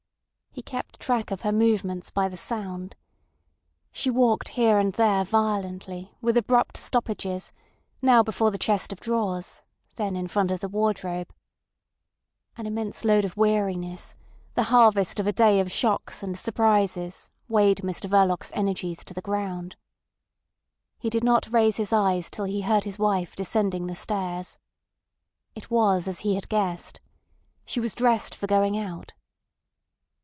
He 0.53 0.61
kept 0.61 0.99
track 0.99 1.31
of 1.31 1.41
her 1.43 1.53
movements 1.53 2.11
by 2.11 2.27
the 2.27 2.35
sound. 2.35 2.97
She 3.93 4.09
walked 4.09 4.49
here 4.49 4.79
and 4.79 4.91
there 4.91 5.23
violently, 5.23 6.11
with 6.19 6.35
abrupt 6.35 6.75
stoppages, 6.75 7.53
now 8.01 8.21
before 8.21 8.51
the 8.51 8.57
chest 8.57 8.91
of 8.91 8.99
drawers, 8.99 9.61
then 9.95 10.17
in 10.17 10.27
front 10.27 10.51
of 10.51 10.59
the 10.59 10.67
wardrobe. 10.67 11.33
An 12.57 12.67
immense 12.67 13.05
load 13.05 13.23
of 13.23 13.37
weariness, 13.37 14.13
the 14.55 14.63
harvest 14.63 15.21
of 15.21 15.25
a 15.25 15.31
day 15.31 15.61
of 15.61 15.71
shocks 15.71 16.21
and 16.21 16.37
surprises, 16.37 17.31
weighed 17.47 17.77
Mr 17.77 18.09
Verloc's 18.09 18.51
energies 18.53 19.05
to 19.05 19.13
the 19.13 19.21
ground. 19.21 19.77
He 20.99 21.09
did 21.09 21.23
not 21.23 21.49
raise 21.51 21.77
his 21.77 21.93
eyes 21.93 22.29
till 22.29 22.43
he 22.45 22.59
heard 22.63 22.83
his 22.83 22.99
wife 22.99 23.37
descending 23.37 23.87
the 23.87 23.95
stairs. 23.95 24.57
It 25.55 25.71
was 25.71 26.09
as 26.09 26.19
he 26.19 26.35
had 26.35 26.49
guessed. 26.49 26.99
She 27.65 27.79
was 27.79 27.95
dressed 27.95 28.35
for 28.35 28.47
going 28.47 28.77
out. 28.77 29.13